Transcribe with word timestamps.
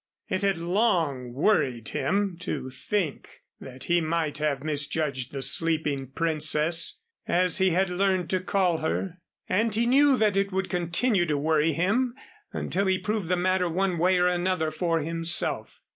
It 0.29 0.41
had 0.41 0.57
long 0.57 1.31
worried 1.31 1.89
him 1.89 2.35
to 2.39 2.71
think 2.71 3.41
that 3.59 3.83
he 3.83 4.01
might 4.01 4.39
have 4.39 4.63
misjudged 4.63 5.31
the 5.31 5.43
sleeping 5.43 6.07
princess 6.07 6.99
as 7.27 7.59
he 7.59 7.69
had 7.69 7.87
learned 7.91 8.27
to 8.31 8.39
call 8.39 8.77
her 8.79 9.19
and 9.47 9.75
he 9.75 9.85
knew 9.85 10.17
that 10.17 10.35
it 10.35 10.51
would 10.51 10.71
continue 10.71 11.27
to 11.27 11.37
worry 11.37 11.73
him 11.73 12.15
until 12.51 12.87
he 12.87 12.97
proved 12.97 13.27
the 13.27 13.37
matter 13.37 13.69
one 13.69 13.99
way 13.99 14.17
or 14.17 14.25
another 14.25 14.71
for 14.71 15.01
himself. 15.01 15.79